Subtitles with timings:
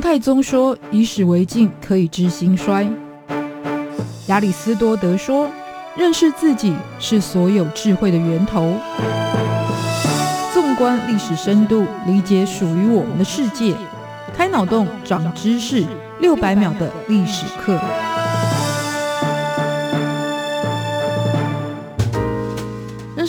[0.00, 2.88] 太宗说：“以史为镜，可以知兴衰。”
[4.28, 5.48] 亚里斯多德说
[5.96, 8.74] ：“认识自己是所有智慧的源头。”
[10.54, 13.74] 纵观历史深度，理解属于我们的世界，
[14.36, 15.84] 开脑洞，长知识，
[16.20, 17.78] 六百秒的历史课。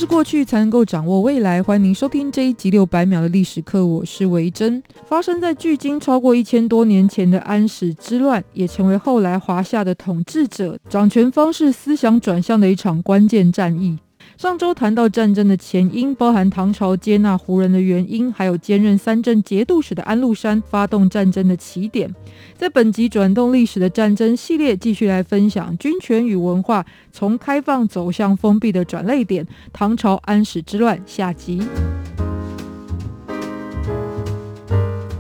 [0.02, 1.62] 是过去才能够掌握未来。
[1.62, 4.82] 欢迎您收听这一集六百秒的历史课，我是维珍。
[5.06, 14.00] 发生在距今超过一千多年前的安史之乱，也成为后来华夏的统治者掌权方式、思想转向的一场关键战役。
[14.42, 22.12] 上周谈到战争的前因，包含唐朝接纳胡人的原因，还有兼任三镇节度使的安禄山发动战争的起点。
[22.58, 31.62] 在本集转动历史的战争系列，继续来分享军权与文化从开放走向封闭的转捩点——唐朝安史之乱下集。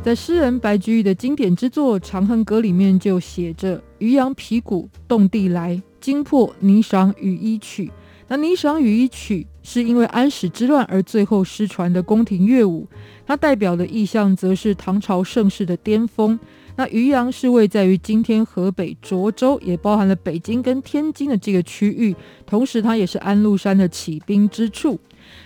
[0.01, 7.91] 在诗人白居易的经典之作《长恨歌》里面就写着：“渔阳鼙鼓动地来，惊破霓裳羽衣曲。”
[8.31, 12.87] 那《霓裳羽衣曲》是因为安史之乱而最后失传的宫廷乐舞，
[13.27, 16.39] 它代表的意象则是唐朝盛世的巅峰。
[16.77, 22.15] 那渔阳是位在于今天河北涿州，也包含了北京跟天津的这个区域，
[22.45, 24.97] 同时它也是安禄山的起兵之处。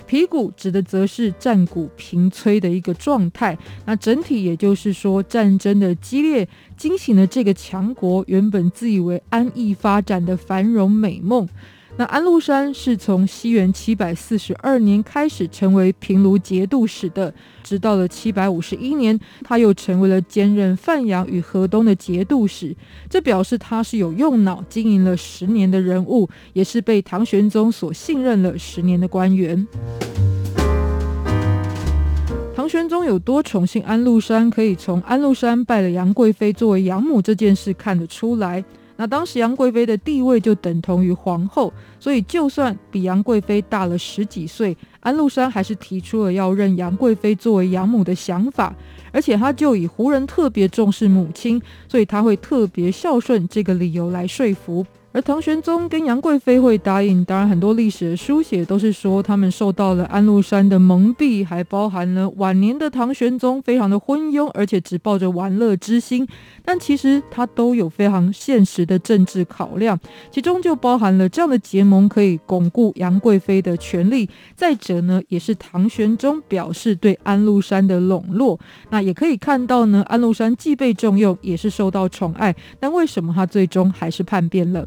[0.05, 3.57] 鼙鼓指的则是战鼓频催的一个状态。
[3.85, 6.47] 那整体也就是说，战争的激烈
[6.77, 11.49] 惊醒了这个强国原本自以为安逸发展的繁荣美梦。
[11.97, 22.75] 那安禄山是从西元七百四十二年开始成为平卢节度使的，直到了七百五十一年，他又成为了兼任范阳与河东的节度使。
[23.09, 29.65] 这表示他是有用脑经营了十年的人物，也是被唐玄宗所信任了十年的官员。
[32.53, 38.65] 唐玄宗有多宠幸安禄山，可以从安禄山拜了杨贵妃作为养母这件事看得出来。
[38.97, 48.73] 那当时杨贵妃的地位就等同于皇后，所以就算比杨贵妃大了十几岁，安禄山还是提出了要认杨贵妃作为养母的想法，
[49.11, 54.85] 而且他就以胡人特别重视母亲，所以他会特别孝顺这个理由来说服。
[55.15, 66.27] 而唐玄宗跟杨贵妃会答应，当然很多历史的书写都是说他们受到了安禄山的蒙蔽，还包含了晚年的唐玄宗非常的昏庸，而且只抱着玩乐之心。
[66.65, 69.97] 但其实他都有非常现实的政治考量，
[70.31, 78.59] 其中就包含了这样的结盟可以巩固杨贵妃的权力，再者呢，也是唐玄宗表示对安禄山的笼络。
[78.89, 84.85] 那也可以看到呢，安禄山既被重用，也是受到宠爱，但为什么他最终还是叛变了？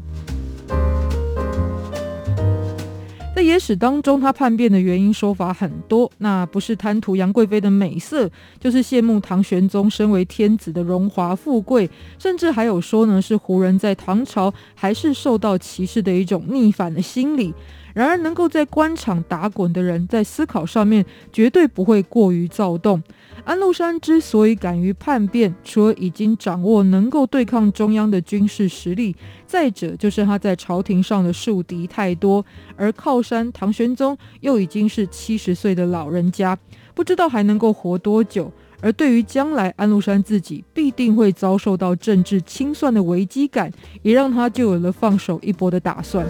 [3.39, 8.29] 在野史当中，他叛变的原因说法很多，那不是贪图杨贵妃的美色，
[8.59, 17.53] 就是羡慕唐玄宗身为天子的荣华富贵，甚至还有说呢，是胡人在唐朝还是受到歧视的一种逆反的心理。
[17.93, 23.01] 然而，能够在官场打滚的人，在思考上面绝对不会过于躁动。
[23.45, 29.15] 安禄山之所以敢于叛变，除了已经掌握能够对抗中央的军事实力，
[29.47, 32.45] 再者就是他在朝廷上的树敌太多，
[32.75, 36.55] 而靠山唐玄宗又已经是七十岁的老人家，
[36.93, 38.51] 不知道还能够活多久。
[38.81, 43.71] 而对于将来安禄山自己必定会遭受到政治清算的危机感，
[44.03, 46.25] 也让他就有了放手一搏的打算。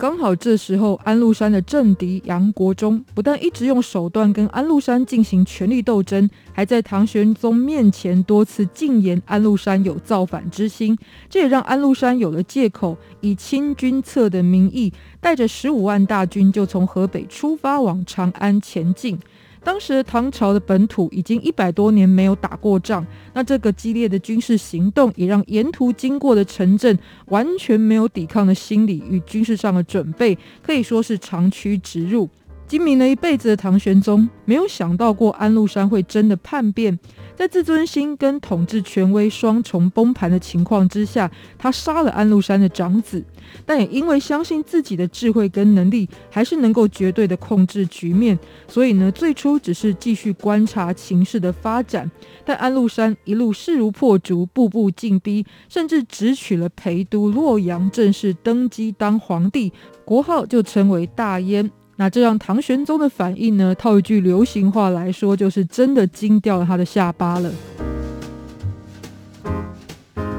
[0.00, 10.96] 刚好这时候，安禄山的政敌杨国忠不但一直用手段跟安禄山进行权力斗争，还在唐玄宗面前多次进言安禄山有造反之心。
[11.28, 14.90] 这也让安禄山有了借口，以清君侧的名义，
[15.20, 19.18] 带着十五万大军就从河北出发往长安前进。
[19.62, 32.28] 当时唐朝的本土已经一百多年没有打过仗，那这个激烈的军事行动也让沿途经过的城镇完全没有抵抗的心理与军事上的准备，可以说是长驱直入。
[32.70, 36.96] 精明了一辈子的唐玄宗没有想到过安禄山会真的叛变。
[37.34, 41.28] 在自尊心跟统治权威双重崩盘的情况之下，
[41.58, 43.24] 他杀了安禄山的长子，
[43.66, 52.08] 但也因为相信自己的智慧跟能力，还是能够绝对的控制局面，所以呢，最初只是继续观察情势的发展。
[52.44, 59.72] 但安禄山一路势如破竹，步步进逼，甚至直取了陪都洛阳，正式登基当皇帝，
[60.04, 61.68] 国号就称为大燕。
[62.00, 63.74] 那这让唐玄宗的反应呢？
[63.74, 67.52] 套一句流行话来说，就是真的惊掉了他的下巴了。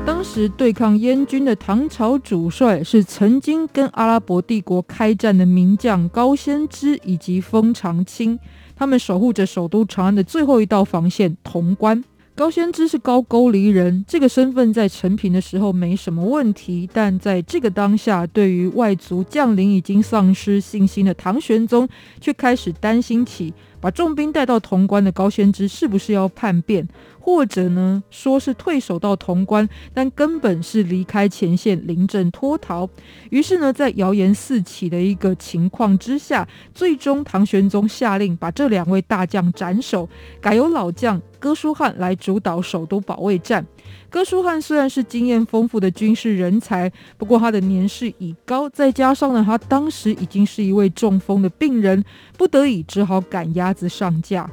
[0.04, 8.40] 当时对抗燕军的唐朝主帅是曾经跟阿拉伯帝国开战的名将高仙芝以及封长清。
[8.76, 12.04] 他们守护着首都长安的最后一道防线——潼关。
[12.42, 21.88] 高仙芝是高沟离人，这个身份在陈平的时候没什么问题，但在这个当下，对于外族将领已经丧失信心的唐玄宗，
[22.20, 23.54] 却开始担心起。
[23.82, 26.88] 把重兵带到潼关的高仙芝是不是要叛变，
[27.20, 32.88] 或者呢，说是退守到潼关，但根本是离开前线临阵脱逃。
[33.32, 40.08] 于是呢，在谣言四起的一个情况之下，最终唐玄宗下令把这两位大将斩首，
[40.40, 43.66] 改由老将哥舒翰来主导首都保卫战。
[44.10, 52.04] 哥舒翰虽然是经验丰富的军事人才，不过他的年事已高，再加上呢，他当时已经是一位中风的病人，
[52.38, 54.50] 不得已只好赶鸭子上架。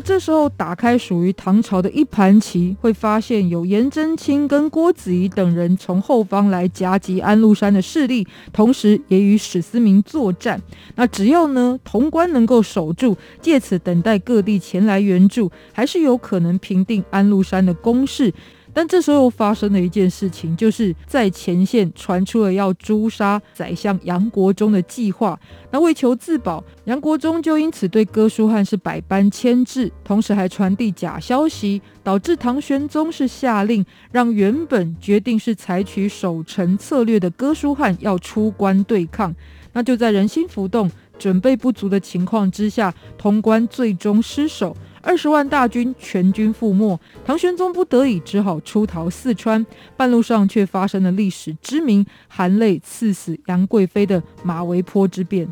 [0.00, 10.60] 这时候打开属于唐朝的一盘棋，会发现有颜真卿跟郭子仪等人从后方来夹击安禄山的势力，同时也与史思明作战。
[10.94, 18.32] 那只要呢，潼关能够守住，借此等待各地前来援助，还是有可能平定安禄山的攻势。
[18.80, 25.38] 但这时候发生了一件事情，就是在前线传出了要诛杀宰相杨国忠的计划。
[25.70, 39.36] 那为求自保，杨国忠就因此对哥舒翰是百般牵制，同时还传递假消息，导致唐玄宗是下令让原本决定是采取守城策略的哥舒翰要出关对抗。
[39.74, 44.74] 那就在人心浮动、准备不足的情况之下，潼关最终失守。
[45.02, 49.64] 二十万大军全军覆没，唐玄宗不得已只好出逃四川，
[49.96, 55.48] 半路上却发生了历史知名含泪赐死杨贵妃的马嵬坡之变。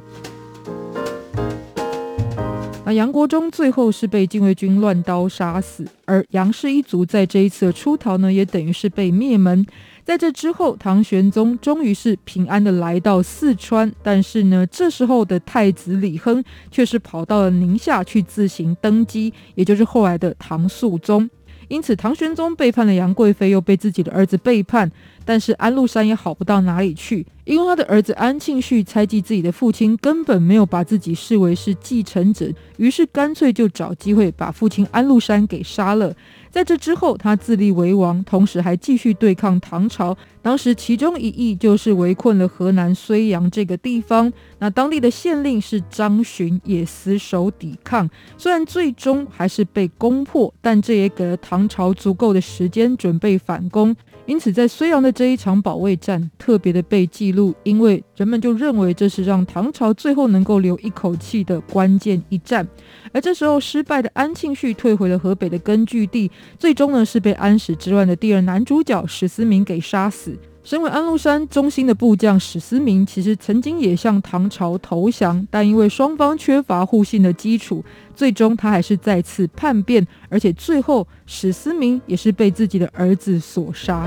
[2.84, 9.66] 那杨国忠最后是被禁卫军乱刀杀死，而杨氏一族在这一次的出逃呢，也等于是被灭门。
[10.08, 21.28] 在这之后，唐玄宗终于是平安的来到四川，但是呢，这时候的太子李亨却是跑到了宁夏去自行登基，也就是后来的唐肃宗。
[21.68, 24.90] 因此，唐玄宗背叛了杨贵妃，又被自己的儿子背叛。
[25.28, 36.14] 但是安禄山也好不到哪里去，因为他的儿子安庆绪猜忌自己的父亲根本没有把自己视为是继承者，于是干脆就找机会把父亲安禄山给杀了。
[36.50, 40.16] 在这之后，他自立为王，同时还继续对抗唐朝。
[40.40, 48.08] 当时其中一役就是围困了河南睢阳这个地方，那当地的县令是张巡，也死守抵抗。
[48.38, 53.94] 虽然最终还是被攻破，但这也给了唐朝足够的时间准备反攻。
[54.28, 62.68] 因此，在睢阳的这一场保卫战特别的被记录，因为人们就认为这是让唐朝最后能够留一口气的关键一战。
[63.10, 70.38] 而这时候失败的安庆绪退回了河北的根据地，最终呢是被安史之乱的第二男主角史思明给杀死。
[70.68, 77.82] 身为安禄山忠心的部将史思明，其实曾经也向唐朝投降，但因为双方缺乏互信的基础，
[78.14, 84.06] 最终他还是再次叛变，而且最后史思明也是被自己的儿子所杀。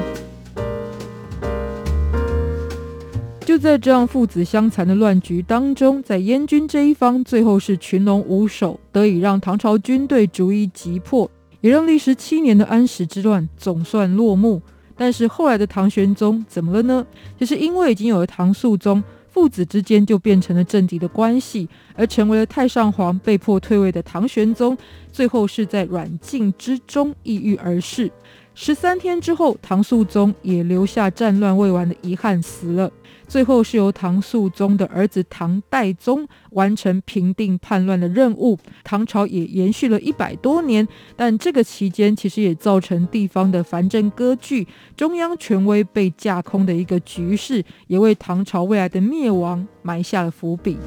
[3.43, 11.27] 就在这样父子相残的乱局当中，在燕军这一方，最后是群龙无首，得以让唐朝军队逐一击破，
[11.61, 14.61] 也让历时七年的安史之乱总算落幕。
[15.01, 17.03] 但是后来的唐玄宗怎么了呢？
[17.35, 24.77] 就是因为已经有了唐肃宗，父子之间就变成了政敌的关系，而成为了太上皇被迫退位的唐玄宗，
[25.11, 28.11] 最后是在软禁之中抑郁而逝。
[28.53, 32.91] 十三天之后，唐肃宗也留下战乱未完的遗憾死了。
[33.27, 40.85] 最后是由唐肃宗的儿子唐代宗完成平定叛乱的任务，唐朝也延续了一百多年。
[41.15, 44.67] 但这个期间其实也造成地方的藩镇割据，
[44.97, 50.77] 中央权威被架空的一个局势，也为唐朝未来的灭亡埋下了伏笔。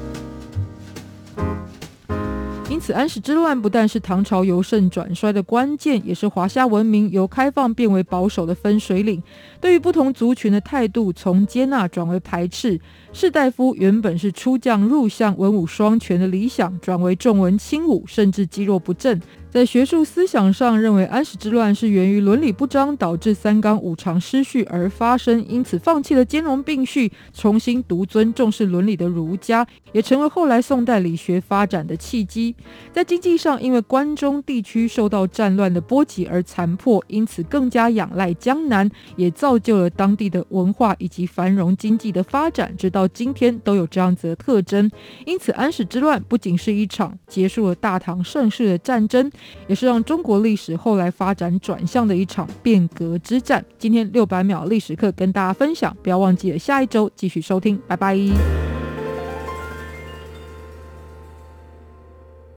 [2.75, 9.23] 因此，安史之乱不但是唐朝由盛转衰的关键，也是华夏文明由开放变为保守的分水岭。
[9.61, 12.77] 对于不同族群的态度，从接纳转为排斥。
[13.13, 19.21] 士大夫原本是出将入相、文武双全的理想，转为重文轻武，甚至积弱不振。
[19.55, 32.53] 在学术思想上，认为安史之乱是源于伦理不彰，导致三纲五常失序而发生，因此放弃了兼容并蓄，重新独尊重视伦理的儒家，也成为后来宋代理学发展的契机。
[32.91, 44.91] 在经济上，因为关中地区受到战乱的波及而残破，因此更加仰赖江南，也造就了当地的文化以及繁荣经济的发展，直到今天都有这样子的特征。
[45.25, 49.31] 因此，安史之乱不仅是一场结束了大唐盛世的战争。
[49.67, 53.63] 也是让中国历史后来发展转向的一场变革之战。
[53.77, 58.64] 今天六百秒历史课跟大家分享，不要忘记了下一周继续收听，拜拜。